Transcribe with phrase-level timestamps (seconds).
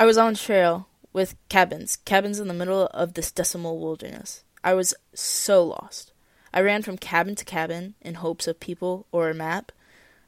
[0.00, 4.44] I was on trail with cabins, cabins in the middle of this decimal wilderness.
[4.64, 6.14] I was so lost.
[6.54, 9.72] I ran from cabin to cabin in hopes of people or a map.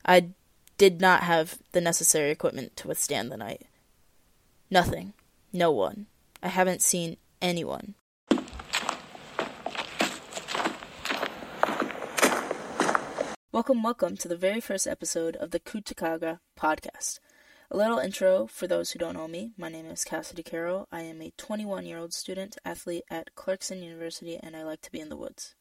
[0.05, 0.33] I
[0.77, 3.63] did not have the necessary equipment to withstand the night.
[4.71, 5.15] Nothing.
[5.55, 6.05] No one.
[6.43, 7.95] I haven't seen anyone.
[13.51, 17.21] Welcome, welcome to the very first episode of the Couchsachraga podcast.
[17.75, 19.53] A little intro for those who don't know me.
[19.57, 20.89] My name is Cassidy Carroll.
[20.93, 24.93] I am a 21 year old student athlete at Clarkson University and I like to
[24.93, 25.55] be in the woods.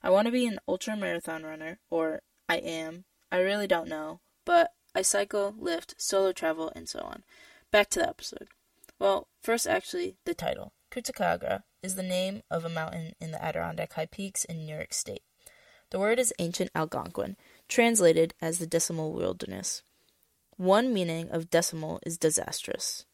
[0.00, 3.06] I want to be an ultra marathon runner, or I am.
[3.32, 7.24] I really don't know, but I cycle, lift, solo travel, and so on.
[7.72, 8.46] Back to the episode.
[9.00, 10.74] Well, first, actually, the title.
[10.92, 14.94] Couchsachraga is the name of a mountain in the Adirondack High Peaks in New York
[14.94, 15.24] State.
[15.90, 19.82] The word is ancient Algonquin, translated as the decimal wilderness.
[20.58, 23.04] One meaning of decimal is disastrous,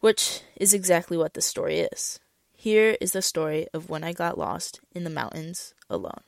[0.00, 2.18] which is exactly what this story is.
[2.52, 6.24] Here is the story of when I got lost in the mountains alone.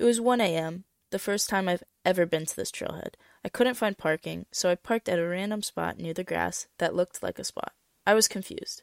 [0.00, 3.14] It was 1 a.m., the first time I've ever been to this trailhead.
[3.44, 6.96] I couldn't find parking, so I parked at a random spot near the grass that
[6.96, 7.74] looked like a spot.
[8.04, 8.82] I was confused.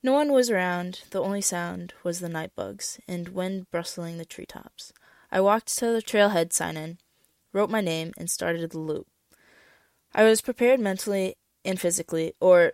[0.00, 4.24] No one was around, the only sound was the night bugs and wind rustling the
[4.24, 4.92] treetops.
[5.32, 6.98] I walked to the trailhead sign in,
[7.52, 9.06] wrote my name, and started the loop.
[10.14, 12.72] I was prepared mentally and physically, or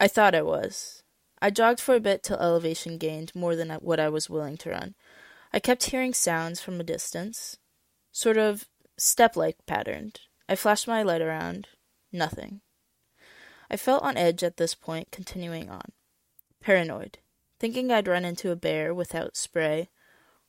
[0.00, 1.02] I thought I was.
[1.40, 4.70] I jogged for a bit till elevation gained more than what I was willing to
[4.70, 4.94] run.
[5.52, 7.58] I kept hearing sounds from a distance,
[8.10, 10.20] sort of step like patterned.
[10.48, 11.68] I flashed my light around.
[12.12, 12.60] Nothing.
[13.70, 15.92] I felt on edge at this point, continuing on.
[16.60, 17.18] Paranoid,
[17.58, 19.88] thinking I'd run into a bear without spray,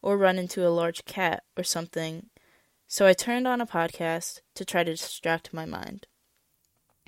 [0.02, 2.30] or run into a large cat or something,
[2.94, 6.06] so I turned on a podcast to try to distract my mind.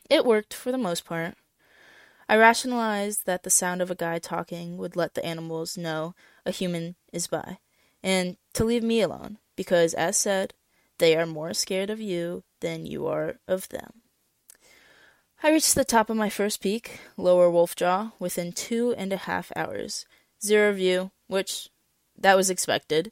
[0.09, 1.35] It worked for the most part.
[2.27, 6.49] I rationalized that the sound of a guy talking would let the animals know a
[6.49, 7.59] human is by,
[8.01, 10.55] and to leave me alone, because, as said,
[10.97, 14.01] they are more scared of you than you are of them.
[15.43, 19.17] I reached the top of my first peak, Lower Wolf Jaw, within two and a
[19.17, 20.07] half hours.
[20.43, 21.69] Zero view, which
[22.17, 23.11] that was expected.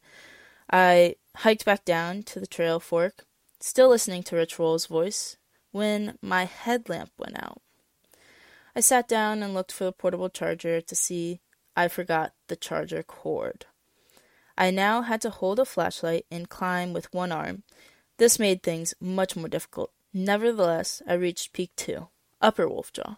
[0.75, 3.25] I hiked back down to the trail fork,
[3.59, 5.37] still listening to Rich Roll's voice,
[5.71, 7.61] when my headlamp went out.
[8.75, 11.41] I sat down and looked for the portable charger to see
[11.75, 13.67] I forgot the charger cord.
[14.57, 17.61] I now had to hold a flashlight and climb with one arm.
[18.17, 19.91] This made things much more difficult.
[20.11, 22.07] Nevertheless, I reached Peak 2,
[22.41, 23.17] Upper Wolfjaw.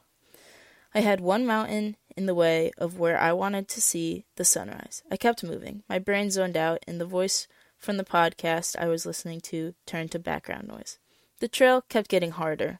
[0.94, 5.04] I had one mountain in the way of where I wanted to see the sunrise.
[5.12, 5.84] I kept moving.
[5.90, 10.12] My brain zoned out, and the voice from the podcast I was listening to turned
[10.12, 10.98] to background noise.
[11.40, 12.80] The trail kept getting harder.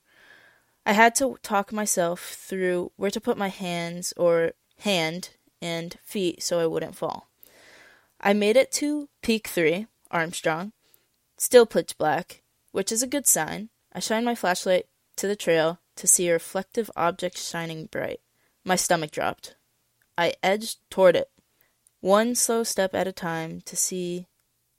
[0.86, 5.32] I had to talk myself through where to put my hands or hand
[5.62, 7.28] and feet so I wouldn't fall.
[8.22, 10.72] I made it to Peak 3, Armstrong,
[11.38, 12.42] still pitch black,
[12.72, 13.70] which is a good sign.
[13.94, 14.86] I shined my flashlight
[15.18, 18.22] to the trail to see a reflective object shining bright.
[18.66, 19.56] My stomach dropped.
[20.18, 21.30] I edged toward it,
[22.02, 24.28] one slow step at a time to see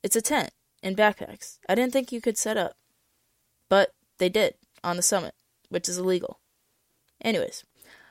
[0.02, 0.50] it's a tent
[0.82, 1.58] and backpacks.
[1.68, 2.76] I didn't think you could set up.
[3.68, 5.34] But they did on the summit,
[5.68, 6.40] which is illegal.
[7.20, 7.64] Anyways,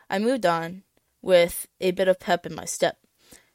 [0.09, 0.83] I moved on
[1.21, 2.97] with a bit of pep in my step.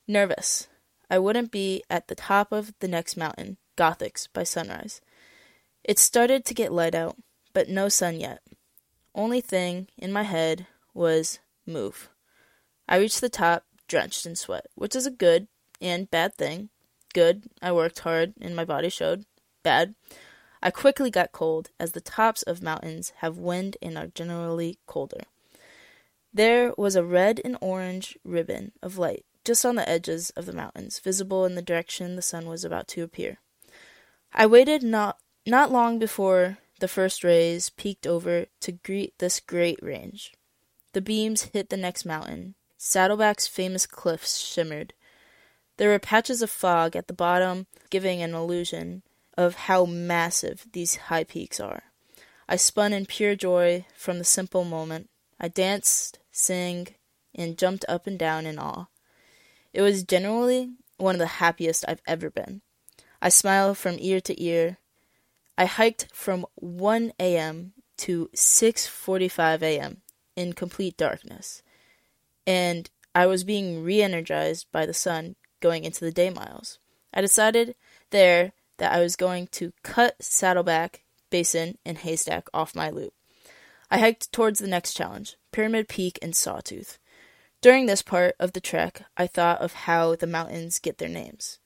[0.08, 0.68] Nervous,
[1.10, 5.00] I wouldn't be at the top of the next mountain, Gothics, by sunrise.
[5.84, 7.16] It started to get light out,
[7.52, 8.40] but no sun yet.
[9.14, 12.10] Only thing in my head was move.
[12.88, 15.48] I reached the top, drenched in sweat, which is a good
[15.80, 16.70] and bad thing.
[17.12, 19.24] Good, I worked hard and my body showed.
[19.62, 19.94] Bad,
[20.62, 25.22] I quickly got cold, as the tops of mountains have wind and are generally colder.
[26.32, 30.52] There was a red and orange ribbon of light just on the edges of the
[30.52, 33.38] mountains, visible in the direction the sun was about to appear.
[34.32, 39.82] I waited not not long before the first rays peeked over to greet this great
[39.82, 40.32] range.
[40.92, 42.54] The beams hit the next mountain.
[42.76, 44.94] Saddleback's famous cliffs shimmered.
[45.76, 49.02] There were patches of fog at the bottom, giving an illusion
[49.36, 51.84] of how massive these high peaks are.
[52.48, 55.08] I spun in pure joy from the simple moment.
[55.38, 56.88] I danced, sang,
[57.34, 58.86] and jumped up and down in awe.
[59.72, 62.62] It was generally one of the happiest I've ever been.
[63.22, 64.78] I smiled from ear to ear.
[65.56, 67.72] I hiked from 1 a.m.
[67.98, 70.02] to 6:45 a.m.
[70.40, 71.62] in complete darkness,
[72.46, 76.78] and I was being re-energized by the sun going into the day miles.
[77.12, 77.74] I decided
[78.10, 83.12] there that I was going to cut Saddleback, Basin, and Haystack off my loop.
[83.90, 86.98] I hiked towards the next challenge, Pyramid Peak, and Sawtooth.
[87.60, 91.58] During this part of the trek, I thought of how the mountains get their names.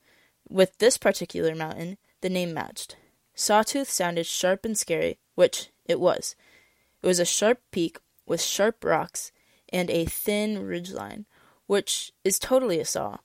[0.49, 2.97] With this particular mountain, the name matched.
[3.33, 6.35] Sawtooth sounded sharp and scary, which it was.
[7.01, 9.31] It was a sharp peak with sharp rocks
[9.69, 11.25] and a thin ridgeline,
[11.67, 13.17] which is totally a saw.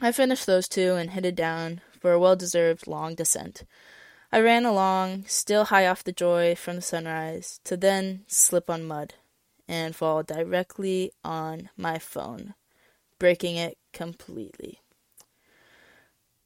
[0.00, 3.64] I finished those two and headed down for a well deserved long descent.
[4.32, 8.84] I ran along, still high off the joy from the sunrise, to then slip on
[8.84, 9.14] mud
[9.68, 12.54] and fall directly on my phone,
[13.18, 14.80] breaking it completely.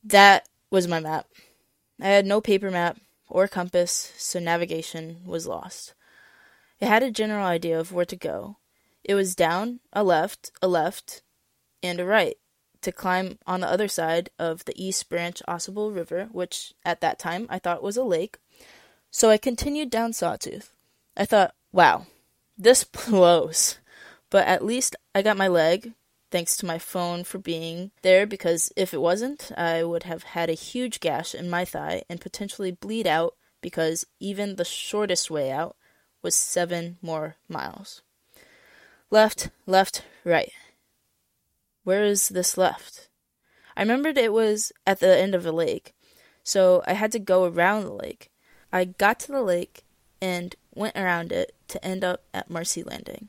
[0.03, 1.27] That was my map.
[2.01, 5.95] I had no paper map or compass, so navigation was lost.
[6.85, 8.59] It had a general idea of where to go.
[9.05, 11.23] It was down, a left, a left,
[11.83, 12.37] and a right
[12.83, 17.19] to climb on the other side of the East Branch Ausable River, which at that
[17.19, 18.37] time I thought was a lake.
[19.11, 20.73] So I continued down Sawtooth.
[21.17, 22.05] I thought, wow,
[22.59, 23.79] this blows.
[24.29, 25.95] But at least I got my leg,
[26.31, 30.51] thanks to my phone for being there, because if it wasn't, I would have had
[30.51, 35.51] a huge gash in my thigh and potentially bleed out because even the shortest way
[35.51, 35.77] out
[36.25, 38.01] was seven more miles.
[39.11, 40.51] Left, left, right.
[41.85, 43.09] Where is this left?
[43.77, 45.95] I remembered it was at the end of a lake,
[46.43, 48.31] so I had to go around the lake.
[48.73, 49.85] I got to the lake
[50.23, 53.29] and went around it to end up at Marcy Landing.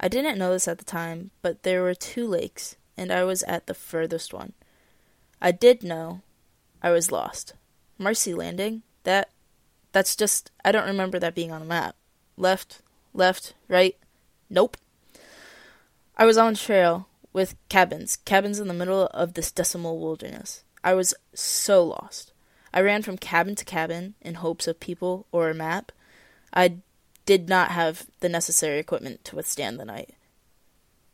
[0.00, 3.42] I didn't know this at the time, but there were two lakes, and I was
[3.42, 4.54] at the furthest one.
[5.42, 6.22] I did know
[6.82, 7.52] I was lost.
[7.98, 8.82] Marcy Landing?
[9.04, 9.28] That
[9.96, 11.96] that's just I don't remember that being on the map.
[12.36, 12.82] Left,
[13.14, 13.96] left, right.
[14.50, 14.76] Nope.
[16.18, 20.64] I was on trail with cabins, cabins in the middle of this decimal wilderness.
[20.84, 22.34] I was so lost.
[22.74, 25.92] I ran from cabin to cabin in hopes of people or a map.
[26.52, 26.76] I
[27.24, 30.14] did not have the necessary equipment to withstand the night.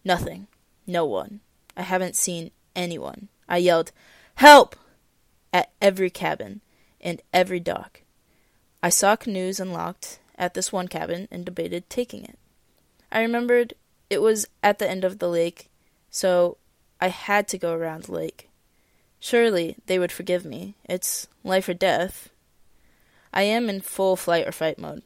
[0.04, 0.48] Nothing.
[0.88, 1.38] No one.
[1.76, 3.28] I haven't seen anyone.
[3.48, 3.92] I yelled,
[4.34, 4.74] Help!
[5.52, 6.62] at every cabin
[7.00, 8.02] and every dock.
[8.82, 12.38] I saw canoes unlocked at this one cabin and debated taking it.
[13.10, 13.74] I remembered
[14.10, 15.70] it was at the end of the lake
[16.12, 16.58] so
[17.00, 18.50] I had to go around the lake.
[19.18, 20.76] Surely they would forgive me.
[20.84, 22.28] It's life or death.
[23.32, 25.02] I am in full flight or fight mode.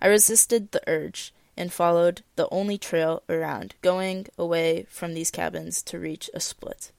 [0.00, 5.82] I resisted the urge and followed the only trail around, going away from these cabins
[5.84, 6.92] to reach a split.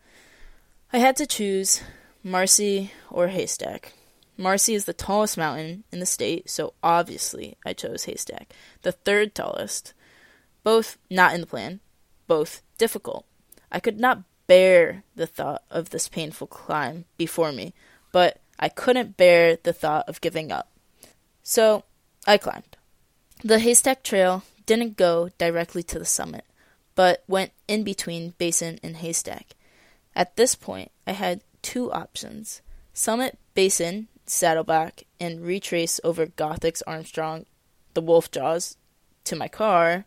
[0.91, 1.81] I had to choose
[2.23, 3.93] Marcy or Haystack.
[4.37, 8.53] Marcy is the tallest mountain in the state, so obviously I chose Haystack,
[8.83, 9.93] the third tallest.
[10.63, 11.79] Both not in the plan,
[12.27, 13.25] both difficult.
[13.71, 17.73] I could not bear the thought of this painful climb before me,
[18.11, 20.69] but I couldn't bear the thought of giving up.
[21.43, 21.83] So
[22.25, 22.77] I climbed.
[23.43, 26.45] The haystack trail didn't go directly to the summit,
[26.95, 29.55] but went in between Basin and Haystack.
[30.15, 32.61] At this point, I had two options
[32.93, 37.45] summit Basin, Saddleback, and retrace over Gothic's Armstrong,
[37.93, 38.77] the Wolf Jaws,
[39.23, 40.05] to my car,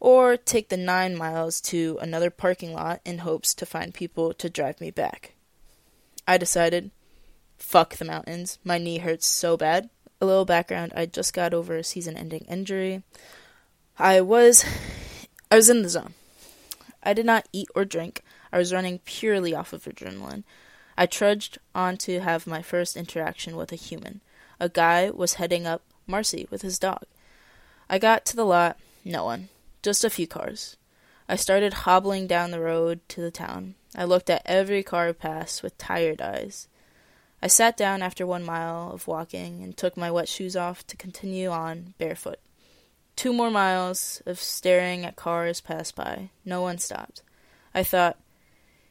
[0.00, 4.50] or take the nine miles to another parking lot in hopes to find people to
[4.50, 5.34] drive me back.
[6.26, 6.90] I decided,
[7.58, 8.58] fuck the mountains.
[8.64, 9.90] My knee hurts so bad.
[10.20, 13.02] A little background I just got over a season ending injury.
[13.98, 14.64] I was
[15.50, 16.14] I was in the zone.
[17.02, 18.22] I did not eat or drink.
[18.52, 20.44] I was running purely off of adrenaline.
[21.00, 24.20] I trudged on to have my first interaction with a human.
[24.58, 27.04] A guy was heading up Marcy with his dog.
[27.88, 29.48] I got to the lot, no one.
[29.80, 30.76] Just a few cars.
[31.28, 33.76] I started hobbling down the road to the town.
[33.94, 36.66] I looked at every car pass with tired eyes.
[37.40, 40.96] I sat down after one mile of walking and took my wet shoes off to
[40.96, 42.40] continue on barefoot.
[43.14, 46.30] Two more miles of staring at cars pass by.
[46.44, 47.22] No one stopped.
[47.72, 48.18] I thought,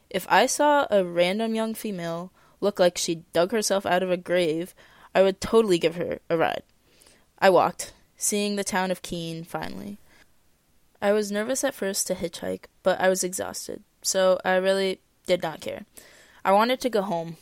[0.09, 4.17] if I saw a random young female look like she dug herself out of a
[4.17, 4.73] grave,
[5.13, 6.63] I would totally give her a ride.
[7.39, 9.97] I walked, seeing the town of Keene finally.
[11.01, 15.43] I was nervous at first to hitchhike, but I was exhausted, so I really did
[15.43, 15.85] not care.
[16.43, 17.37] I wanted to go home.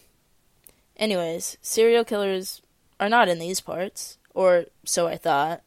[0.98, 2.62] Anyways, serial killers
[3.00, 5.62] are not in these parts, or so I thought.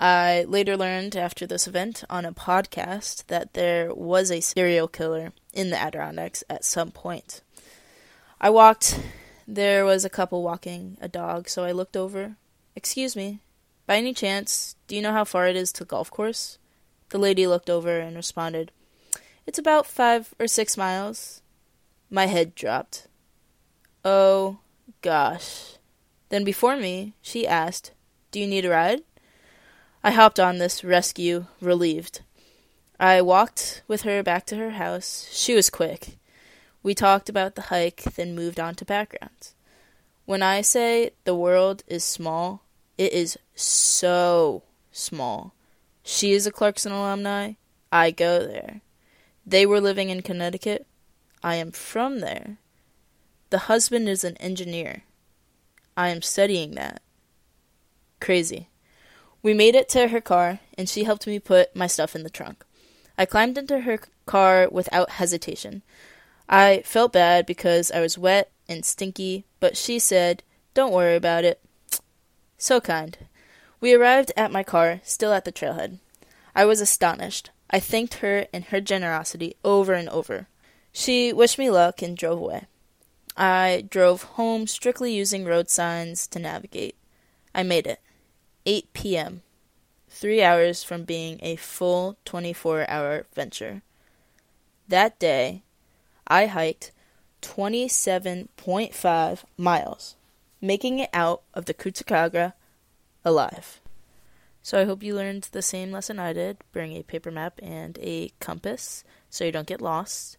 [0.00, 5.34] I later learned after this event on a podcast that there was a serial killer
[5.52, 7.42] in the Adirondacks at some point.
[8.40, 8.98] I walked.
[9.46, 12.36] There was a couple walking a dog, so I looked over.
[12.74, 13.40] Excuse me,
[13.86, 16.56] by any chance, do you know how far it is to golf course?
[17.10, 18.72] The lady looked over and responded,
[19.46, 21.42] It's about five or six miles.
[22.08, 23.06] My head dropped.
[24.02, 24.60] Oh,
[25.02, 25.74] gosh.
[26.30, 27.90] Then before me, she asked,
[28.30, 29.02] Do you need a ride?
[30.02, 32.22] I hopped on this rescue, relieved.
[32.98, 35.28] I walked with her back to her house.
[35.30, 36.16] She was quick.
[36.82, 39.54] We talked about the hike, then moved on to backgrounds.
[40.24, 42.62] When I say the world is small,
[42.96, 45.54] it is so small.
[46.02, 47.54] She is a Clarkson alumni.
[47.92, 48.80] I go there.
[49.44, 50.86] They were living in Connecticut.
[51.42, 52.56] I am from there.
[53.50, 55.02] The husband is an engineer.
[55.94, 57.02] I am studying that.
[58.18, 58.69] Crazy.
[59.42, 62.30] We made it to her car, and she helped me put my stuff in the
[62.30, 62.64] trunk.
[63.16, 65.82] I climbed into her car without hesitation.
[66.48, 70.42] I felt bad because I was wet and stinky, but she said,
[70.74, 71.60] Don't worry about it.
[72.58, 73.16] So kind.
[73.80, 75.98] We arrived at my car, still at the trailhead.
[76.54, 77.50] I was astonished.
[77.70, 80.48] I thanked her and her generosity over and over.
[80.92, 82.66] She wished me luck and drove away.
[83.36, 86.96] I drove home strictly using road signs to navigate.
[87.54, 88.00] I made it.
[88.66, 89.42] 8 p.m.
[90.08, 93.82] Three hours from being a full 24 hour venture.
[94.88, 95.62] That day,
[96.26, 96.92] I hiked
[97.42, 100.16] 27.5 miles,
[100.60, 102.54] making it out of the Couchsachraga
[103.24, 103.80] alive.
[104.62, 106.58] So I hope you learned the same lesson I did.
[106.72, 110.36] Bring a paper map and a compass so you don't get lost.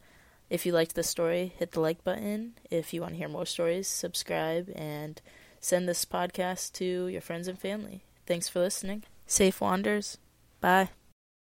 [0.50, 2.54] If you liked the story, hit the like button.
[2.70, 5.22] If you want to hear more stories, subscribe and
[5.60, 8.04] send this podcast to your friends and family.
[8.26, 9.04] Thanks for listening.
[9.26, 10.18] Safe wanders.
[10.60, 10.90] Bye.